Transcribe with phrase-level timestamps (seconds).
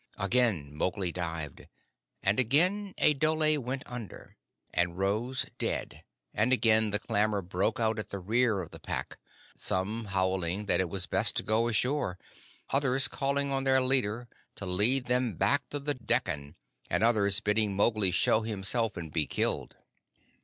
[0.17, 1.67] Again Mowgli dived,
[2.23, 4.35] and again a dhole went under,
[4.73, 9.19] and rose dead, and again the clamor broke out at the rear of the pack;
[9.55, 12.17] some howling that it was best to go ashore,
[12.71, 16.55] others calling on their leader to lead them back to the Dekkan,
[16.89, 19.77] and others bidding Mowgli show himself and be killed.